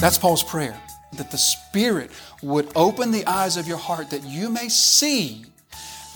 [0.00, 0.80] That's Paul's prayer
[1.14, 5.44] that the Spirit would open the eyes of your heart that you may see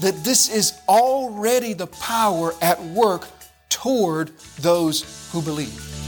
[0.01, 3.27] that this is already the power at work
[3.69, 6.02] toward those who believe.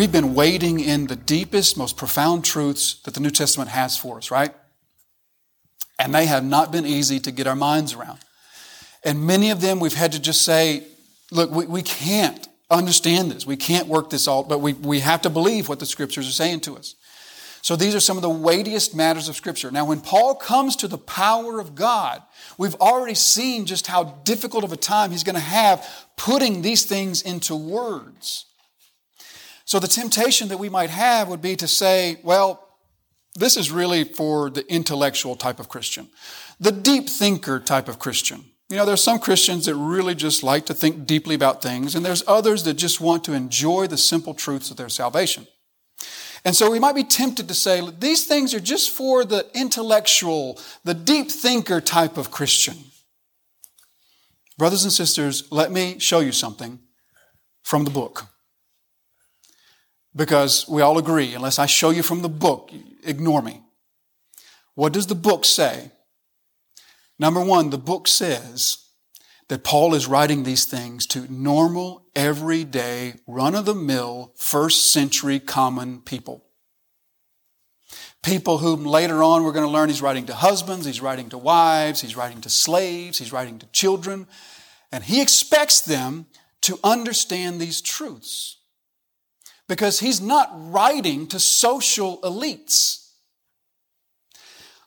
[0.00, 4.16] We've been wading in the deepest, most profound truths that the New Testament has for
[4.16, 4.50] us, right?
[5.98, 8.18] And they have not been easy to get our minds around.
[9.04, 10.84] And many of them we've had to just say,
[11.30, 13.46] look, we, we can't understand this.
[13.46, 16.32] We can't work this out, but we, we have to believe what the scriptures are
[16.32, 16.94] saying to us.
[17.60, 19.70] So these are some of the weightiest matters of scripture.
[19.70, 22.22] Now, when Paul comes to the power of God,
[22.56, 25.86] we've already seen just how difficult of a time he's going to have
[26.16, 28.46] putting these things into words.
[29.70, 32.76] So the temptation that we might have would be to say, well,
[33.36, 36.08] this is really for the intellectual type of Christian,
[36.58, 38.46] the deep thinker type of Christian.
[38.68, 42.04] You know, there's some Christians that really just like to think deeply about things, and
[42.04, 45.46] there's others that just want to enjoy the simple truths of their salvation.
[46.44, 50.58] And so we might be tempted to say, these things are just for the intellectual,
[50.82, 52.74] the deep thinker type of Christian.
[54.58, 56.80] Brothers and sisters, let me show you something
[57.62, 58.26] from the book.
[60.14, 62.70] Because we all agree, unless I show you from the book,
[63.04, 63.62] ignore me.
[64.74, 65.92] What does the book say?
[67.18, 68.86] Number one, the book says
[69.48, 75.38] that Paul is writing these things to normal, everyday, run of the mill, first century
[75.38, 76.44] common people.
[78.22, 81.38] People whom later on we're going to learn he's writing to husbands, he's writing to
[81.38, 84.26] wives, he's writing to slaves, he's writing to children.
[84.92, 86.26] And he expects them
[86.62, 88.59] to understand these truths
[89.70, 93.12] because he's not writing to social elites.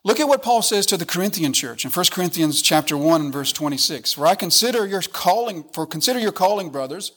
[0.03, 3.31] Look at what Paul says to the Corinthian church in 1 Corinthians chapter 1 and
[3.31, 4.11] verse 26.
[4.11, 7.13] For I consider your calling, for consider your calling, brothers,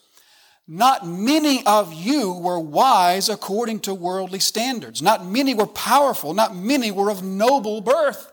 [0.65, 5.01] not many of you were wise according to worldly standards.
[5.01, 6.33] Not many were powerful.
[6.33, 8.31] Not many were of noble birth.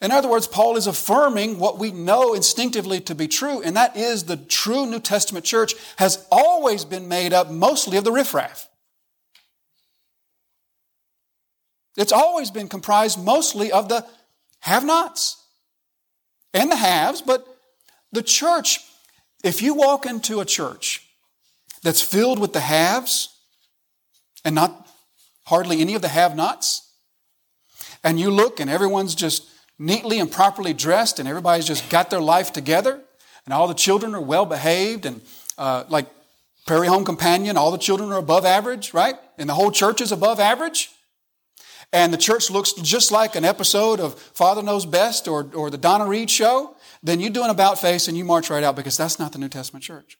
[0.00, 3.96] In other words, Paul is affirming what we know instinctively to be true, and that
[3.96, 8.68] is the true New Testament church has always been made up mostly of the riffraff.
[11.96, 14.06] It's always been comprised mostly of the
[14.60, 15.42] have nots
[16.52, 17.46] and the haves, but
[18.12, 18.80] the church,
[19.42, 21.08] if you walk into a church
[21.82, 23.34] that's filled with the haves
[24.44, 24.88] and not
[25.46, 26.82] hardly any of the have nots,
[28.04, 29.48] and you look and everyone's just
[29.78, 33.00] neatly and properly dressed and everybody's just got their life together
[33.44, 35.20] and all the children are well behaved and
[35.58, 36.06] uh, like
[36.66, 39.14] Prairie Home Companion, all the children are above average, right?
[39.38, 40.90] And the whole church is above average.
[41.92, 45.78] And the church looks just like an episode of Father Knows Best or, or the
[45.78, 48.96] Donna Reed show, then you do an about face and you march right out because
[48.96, 50.18] that's not the New Testament church.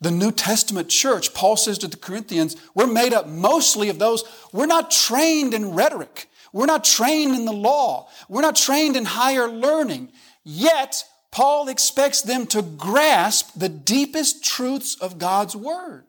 [0.00, 4.24] The New Testament church, Paul says to the Corinthians, we're made up mostly of those,
[4.50, 6.29] we're not trained in rhetoric.
[6.52, 8.08] We're not trained in the law.
[8.28, 10.12] We're not trained in higher learning.
[10.44, 16.04] Yet, Paul expects them to grasp the deepest truths of God's Word.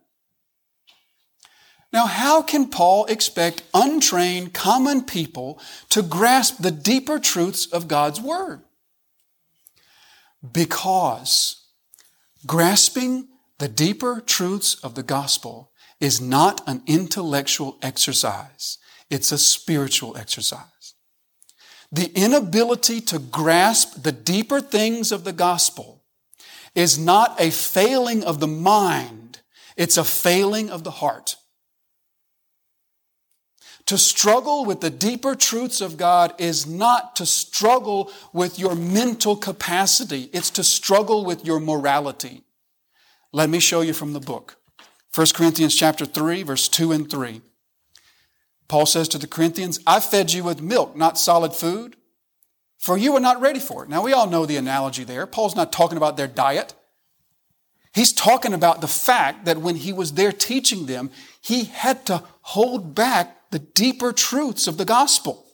[1.94, 5.60] Now, how can Paul expect untrained, common people
[5.90, 8.62] to grasp the deeper truths of God's Word?
[10.52, 11.66] Because
[12.48, 13.28] grasping
[13.60, 18.80] the deeper truths of the gospel is not an intellectual exercise.
[19.12, 20.96] It's a spiritual exercise.
[21.92, 26.04] The inability to grasp the deeper things of the gospel
[26.74, 29.42] is not a failing of the mind,
[29.76, 31.36] it's a failing of the heart.
[33.88, 39.36] To struggle with the deeper truths of God is not to struggle with your mental
[39.36, 42.44] capacity, it's to struggle with your morality.
[43.34, 44.56] Let me show you from the book.
[45.14, 47.42] 1 Corinthians chapter 3 verse 2 and 3.
[48.72, 51.98] Paul says to the Corinthians, I fed you with milk, not solid food,
[52.78, 53.90] for you were not ready for it.
[53.90, 55.28] Now, we all know the analogy there.
[55.28, 56.74] Paul's not talking about their diet.
[57.94, 62.24] He's talking about the fact that when he was there teaching them, he had to
[62.44, 65.46] hold back the deeper truths of the gospel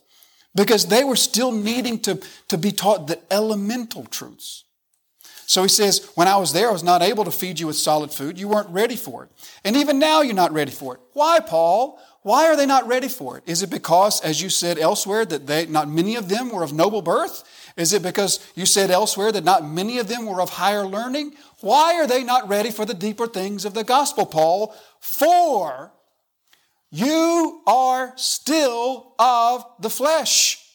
[0.54, 4.62] because they were still needing to, to be taught the elemental truths.
[5.48, 7.78] So he says, When I was there, I was not able to feed you with
[7.78, 8.38] solid food.
[8.38, 9.30] You weren't ready for it.
[9.64, 11.00] And even now, you're not ready for it.
[11.14, 11.98] Why, Paul?
[12.20, 13.44] Why are they not ready for it?
[13.46, 16.74] Is it because, as you said elsewhere, that they, not many of them were of
[16.74, 17.44] noble birth?
[17.78, 21.32] Is it because you said elsewhere that not many of them were of higher learning?
[21.60, 24.74] Why are they not ready for the deeper things of the gospel, Paul?
[25.00, 25.94] For
[26.90, 30.67] you are still of the flesh.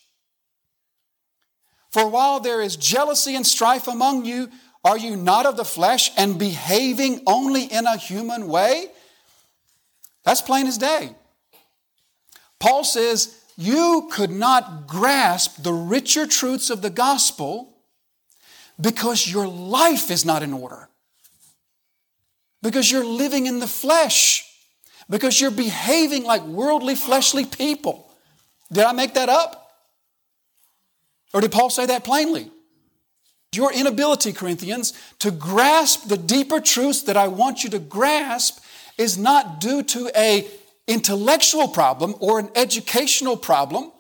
[1.94, 4.50] For while there is jealousy and strife among you,
[4.84, 8.88] are you not of the flesh and behaving only in a human way?
[10.26, 11.16] That's plain as day.
[12.60, 17.78] Paul says, You could not grasp the richer truths of the gospel
[18.82, 20.90] because your life is not in order,
[22.64, 24.52] because you're living in the flesh,
[25.08, 28.12] because you're behaving like worldly, fleshly people.
[28.72, 29.63] Did I make that up?
[31.34, 32.52] Or did Paul say that plainly?
[33.56, 38.64] Your inability, Corinthians, to grasp the deeper truths that I want you to grasp
[38.98, 40.48] is not due to a
[40.88, 43.92] intellectual problem or an educational problem.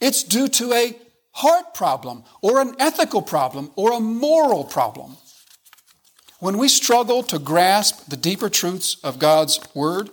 [0.00, 0.96] It's due to a
[1.32, 5.16] heart problem or an ethical problem or a moral problem.
[6.40, 10.10] When we struggle to grasp the deeper truths of God's Word,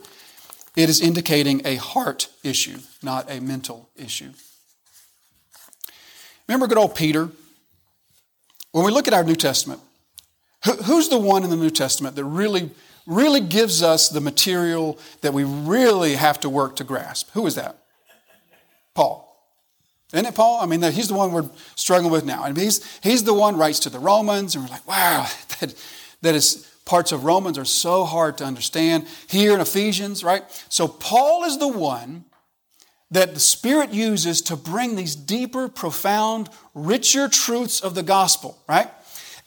[0.75, 4.31] it is indicating a heart issue, not a mental issue.
[6.47, 7.29] Remember good old Peter?
[8.71, 9.79] When we look at our New Testament,
[10.85, 12.71] who's the one in the New Testament that really,
[13.05, 17.29] really gives us the material that we really have to work to grasp?
[17.31, 17.77] Who is that?
[18.93, 19.25] Paul.
[20.13, 20.59] Isn't it Paul?
[20.61, 22.43] I mean, he's the one we're struggling with now.
[22.43, 25.27] And he's, he's the one writes to the Romans, and we're like, wow,
[25.59, 25.75] that,
[26.21, 29.07] that is parts of Romans are so hard to understand.
[29.27, 30.43] Here in Ephesians, right?
[30.69, 32.25] So Paul is the one
[33.11, 38.89] that the Spirit uses to bring these deeper, profound, richer truths of the gospel, right?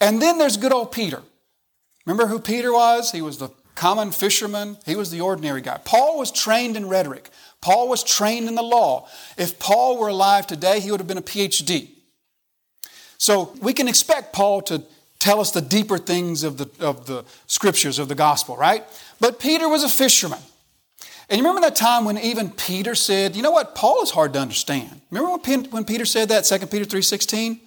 [0.01, 1.23] And then there's good old Peter.
[2.07, 3.13] Remember who Peter was?
[3.13, 5.79] He was the common fisherman, he was the ordinary guy.
[5.85, 9.09] Paul was trained in rhetoric, Paul was trained in the law.
[9.37, 11.91] If Paul were alive today, he would have been a PhD.
[13.19, 14.83] So we can expect Paul to
[15.19, 18.85] tell us the deeper things of the, of the scriptures, of the gospel, right?
[19.21, 20.39] But Peter was a fisherman.
[21.29, 24.33] And you remember that time when even Peter said, you know what, Paul is hard
[24.33, 25.03] to understand.
[25.11, 25.37] Remember
[25.71, 27.61] when Peter said that, 2 Peter 3.16?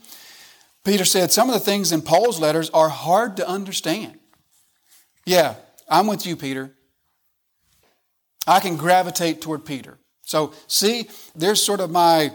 [0.84, 4.18] Peter said, some of the things in Paul's letters are hard to understand.
[5.26, 5.56] Yeah,
[5.88, 6.72] I'm with you, Peter.
[8.48, 10.00] I can gravitate toward Peter.
[10.24, 12.32] So, see, there's sort of my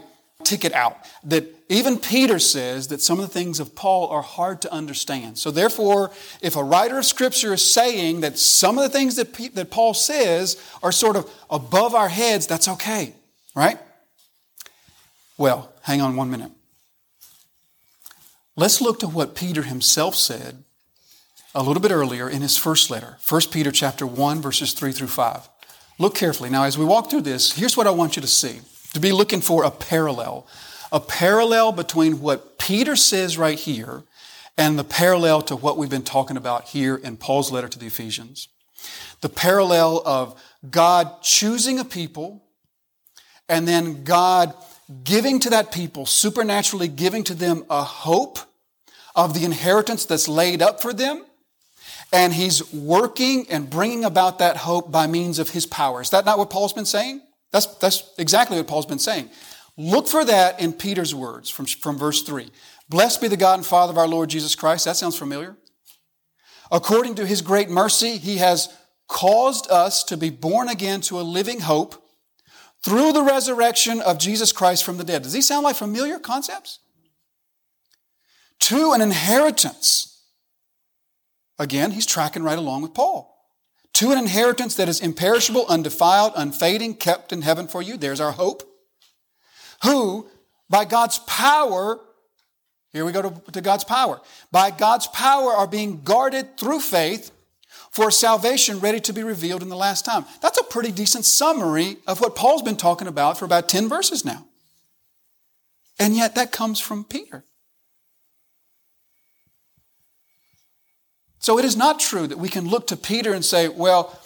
[0.47, 4.61] ticket out that even Peter says that some of the things of Paul are hard
[4.61, 5.37] to understand.
[5.37, 6.11] So, therefore,
[6.41, 9.69] if a writer of Scripture is saying that some of the things that, P- that
[9.69, 13.13] Paul says are sort of above our heads, that's okay,
[13.53, 13.77] right?
[15.37, 16.51] Well, hang on one minute.
[18.55, 20.63] Let's look to what Peter himself said
[21.53, 25.07] a little bit earlier in his first letter, 1 Peter chapter 1 verses 3 through
[25.07, 25.49] 5.
[25.99, 26.49] Look carefully.
[26.49, 28.61] Now as we walk through this, here's what I want you to see.
[28.93, 30.47] To be looking for a parallel
[30.91, 34.03] a parallel between what Peter says right here
[34.57, 37.87] and the parallel to what we've been talking about here in Paul's letter to the
[37.87, 38.47] Ephesians.
[39.21, 42.43] The parallel of God choosing a people
[43.49, 44.53] and then God
[45.03, 48.39] giving to that people, supernaturally giving to them a hope
[49.15, 51.25] of the inheritance that's laid up for them.
[52.13, 56.01] And he's working and bringing about that hope by means of his power.
[56.01, 57.21] Is that not what Paul's been saying?
[57.51, 59.29] That's, that's exactly what Paul's been saying.
[59.77, 62.49] Look for that in Peter's words from, from verse 3.
[62.89, 64.85] Blessed be the God and Father of our Lord Jesus Christ.
[64.85, 65.55] That sounds familiar.
[66.71, 68.69] According to his great mercy, he has
[69.07, 72.03] caused us to be born again to a living hope
[72.83, 75.23] through the resurrection of Jesus Christ from the dead.
[75.23, 76.79] Does these sound like familiar concepts?
[78.61, 80.23] To an inheritance.
[81.59, 83.36] Again, he's tracking right along with Paul.
[83.97, 87.97] To an inheritance that is imperishable, undefiled, unfading, kept in heaven for you.
[87.97, 88.61] There's our hope
[89.81, 90.27] who,
[90.69, 91.99] by God's power,
[92.93, 97.31] here we go to, to, God's power, by God's power are being guarded through faith
[97.89, 100.25] for salvation ready to be revealed in the last time.
[100.43, 104.23] That's a pretty decent summary of what Paul's been talking about for about 10 verses
[104.23, 104.45] now.
[105.97, 107.45] And yet that comes from Peter.
[111.47, 114.19] So it is not true that we can look to Peter and say, well,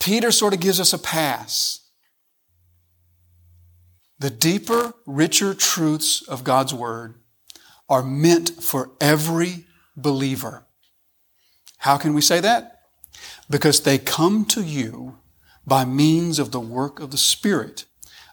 [0.00, 1.86] Peter sort of gives us a pass.
[4.18, 7.14] The deeper, richer truths of God's Word
[7.88, 10.66] are meant for every believer.
[11.76, 12.80] How can we say that?
[13.48, 15.20] Because they come to you
[15.64, 17.84] by means of the work of the Spirit,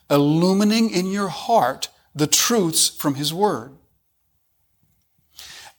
[0.09, 3.77] illumining in your heart the truths from His Word.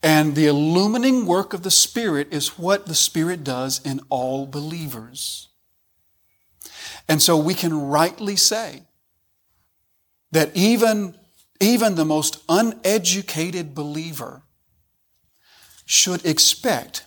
[0.03, 5.49] And the illumining work of the Spirit is what the Spirit does in all believers.
[7.09, 8.83] And so we can rightly say
[10.33, 11.15] that even,
[11.61, 14.43] even the most uneducated believer
[15.85, 17.05] should expect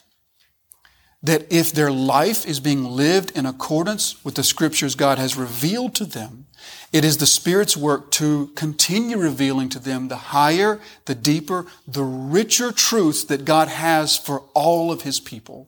[1.22, 5.96] that if their life is being lived in accordance with the scriptures God has revealed
[5.96, 6.46] to them,
[6.92, 12.04] it is the Spirit's work to continue revealing to them the higher, the deeper, the
[12.04, 15.68] richer truths that God has for all of His people.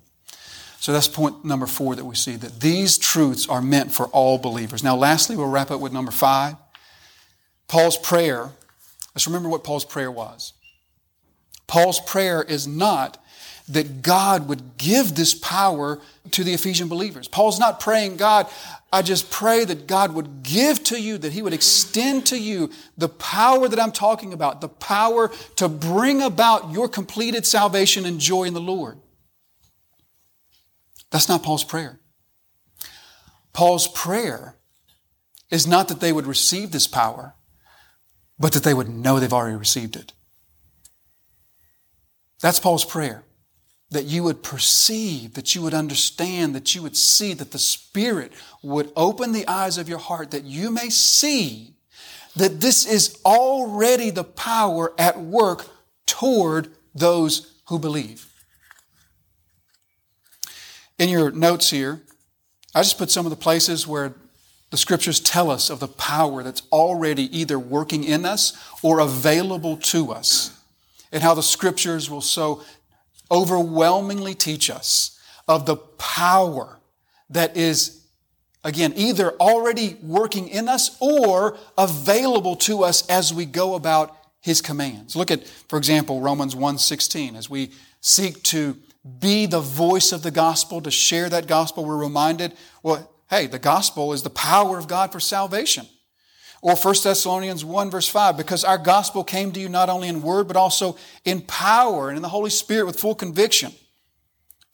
[0.80, 4.40] So that's point number four that we see that these truths are meant for all
[4.40, 4.84] believers.
[4.84, 6.56] Now, lastly, we'll wrap up with number five.
[7.68, 8.50] Paul's prayer.
[9.14, 10.54] Let's remember what Paul's prayer was.
[11.72, 13.18] Paul's prayer is not
[13.70, 16.02] that God would give this power
[16.32, 17.30] to the Ephesian believers.
[17.30, 18.48] Paul's not praying, God,
[18.92, 22.72] I just pray that God would give to you, that He would extend to you
[22.98, 28.20] the power that I'm talking about, the power to bring about your completed salvation and
[28.20, 28.98] joy in the Lord.
[31.10, 32.02] That's not Paul's prayer.
[33.54, 34.58] Paul's prayer
[35.50, 37.36] is not that they would receive this power,
[38.38, 40.12] but that they would know they've already received it.
[42.42, 43.24] That's Paul's prayer
[43.92, 48.32] that you would perceive, that you would understand, that you would see, that the Spirit
[48.64, 51.74] would open the eyes of your heart, that you may see
[52.38, 55.68] that this is already the power at work
[56.06, 58.28] toward those who believe.
[60.98, 62.02] In your notes here,
[62.74, 64.14] I just put some of the places where
[64.70, 69.76] the scriptures tell us of the power that's already either working in us or available
[69.78, 70.58] to us,
[71.12, 72.64] and how the scriptures will so
[73.30, 76.80] overwhelmingly teach us of the power
[77.30, 78.06] that is,
[78.64, 84.62] again, either already working in us or available to us as we go about his
[84.62, 85.16] commands.
[85.16, 88.78] Look at, for example, Romans 1:16 as we seek to
[89.20, 92.54] be the voice of the gospel, to share that gospel, we're reminded,
[92.84, 95.88] well, hey, the gospel is the power of God for salvation.
[96.62, 100.22] Or 1 Thessalonians 1 verse 5, because our gospel came to you not only in
[100.22, 103.74] word, but also in power and in the Holy Spirit with full conviction.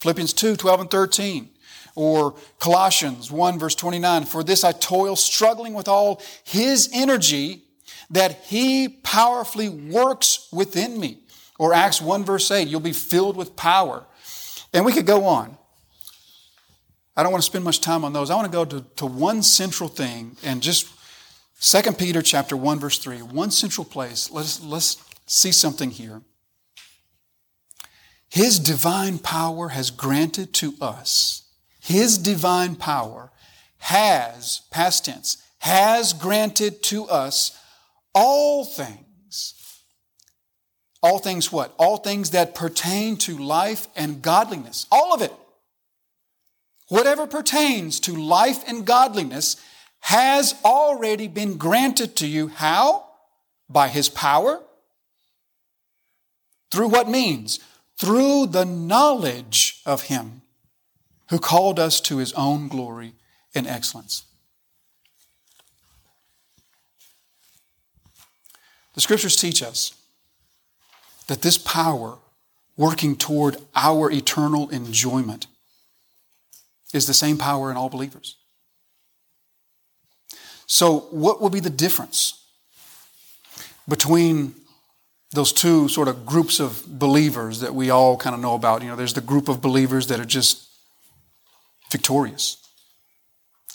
[0.01, 1.50] Philippians 2, 12 and 13.
[1.96, 7.63] Or Colossians 1 verse 29, for this I toil, struggling with all his energy
[8.12, 11.20] that he powerfully works within me.
[11.58, 14.06] Or Acts 1 verse 8, you'll be filled with power.
[14.74, 15.58] And we could go on.
[17.15, 18.29] I don't want to spend much time on those.
[18.29, 20.88] I want to go to, to one central thing and just
[21.60, 24.32] 2 Peter chapter 1 verse 3, one central place.
[24.32, 26.22] Let's, let's see something here.
[28.30, 31.44] His divine power has granted to us.
[31.80, 33.32] His divine power
[33.80, 37.58] has, past tense, has granted to us
[38.14, 39.54] all things.
[41.02, 41.74] All things what?
[41.78, 44.88] All things that pertain to life and godliness.
[44.92, 45.34] All of it.
[46.90, 49.56] Whatever pertains to life and godliness
[50.00, 52.48] has already been granted to you.
[52.48, 53.06] How?
[53.70, 54.62] By His power.
[56.72, 57.60] Through what means?
[57.98, 60.42] Through the knowledge of Him
[61.30, 63.13] who called us to His own glory
[63.54, 64.25] and excellence.
[68.94, 69.94] The scriptures teach us
[71.27, 72.18] that this power
[72.77, 75.48] working toward our eternal enjoyment
[76.94, 78.38] is the same power in all believers.
[80.68, 82.46] So, what will be the difference
[83.88, 84.54] between
[85.32, 88.82] those two sort of groups of believers that we all kind of know about?
[88.82, 90.68] You know, there's the group of believers that are just
[91.90, 92.58] victorious,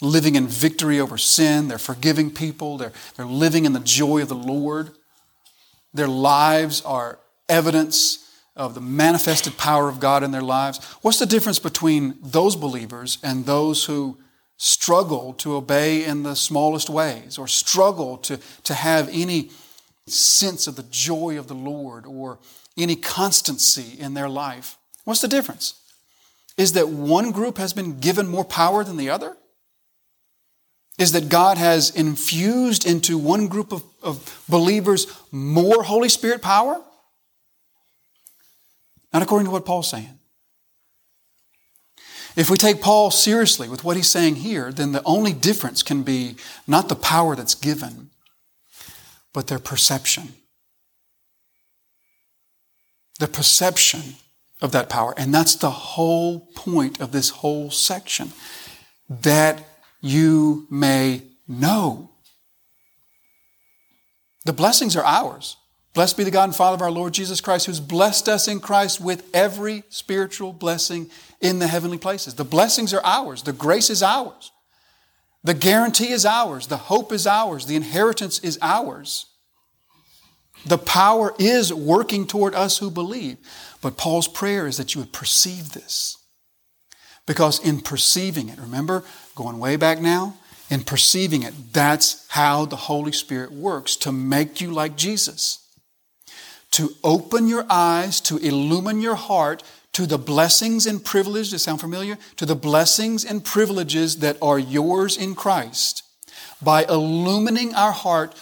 [0.03, 1.69] living in victory over sin.
[1.69, 4.91] They're forgiving people, they're, they're living in the joy of the Lord.
[5.95, 7.19] Their lives are
[7.49, 8.19] evidence
[8.55, 10.79] of the manifested power of God in their lives.
[11.01, 14.19] What's the difference between those believers and those who
[14.63, 19.51] struggle to obey in the smallest ways or struggle to, to have any
[20.07, 22.39] sense of the joy of the Lord or
[22.79, 24.77] any constancy in their life.
[25.03, 25.75] What's the difference?
[26.57, 29.37] Is that one group has been given more power than the other?
[30.97, 36.81] Is that God has infused into one group of, of believers more Holy Spirit power?
[39.13, 40.21] Not according to what Paul's saying.
[42.35, 46.03] If we take Paul seriously with what he's saying here, then the only difference can
[46.03, 46.37] be
[46.67, 48.11] not the power that's given,
[49.33, 50.35] but their perception.
[53.19, 54.15] The perception
[54.63, 55.13] of that power.
[55.17, 58.33] And that's the whole point of this whole section.
[59.11, 59.63] That
[60.01, 62.11] you may know.
[64.45, 65.57] The blessings are ours.
[65.95, 68.61] Blessed be the God and Father of our Lord Jesus Christ, who's blessed us in
[68.61, 72.35] Christ with every spiritual blessing in the heavenly places.
[72.35, 73.43] The blessings are ours.
[73.43, 74.53] The grace is ours.
[75.45, 76.69] The guarantee is ours.
[76.69, 77.67] The hope is ours.
[77.67, 79.27] The inheritance is ours.
[80.65, 83.37] The power is working toward us who believe.
[83.83, 86.17] But Paul's prayer is that you would perceive this,
[87.27, 90.37] Because in perceiving it, remember, going way back now,
[90.71, 95.62] in perceiving it, that's how the Holy Spirit works to make you like Jesus.
[96.73, 99.63] To open your eyes, to illumine your heart
[99.93, 102.17] to the blessings and privileges, does sound familiar?
[102.37, 106.03] To the blessings and privileges that are yours in Christ
[106.63, 108.35] by illumining our heart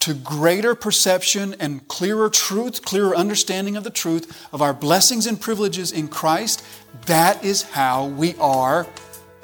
[0.00, 5.40] to greater perception and clearer truth, clearer understanding of the truth of our blessings and
[5.40, 6.64] privileges in Christ,
[7.06, 8.86] that is how we are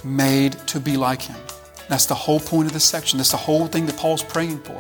[0.04, 1.40] made to be like Him.
[1.88, 3.18] That's the whole point of this section.
[3.18, 4.78] That's the whole thing that Paul's praying for.